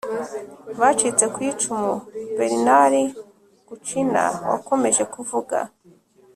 bacitse 0.79 1.25
ku 1.33 1.39
icumu! 1.49 1.93
bernard 2.37 2.95
kouchner 3.67 4.29
wakomeje 4.49 5.03
kuvuga 5.13 5.57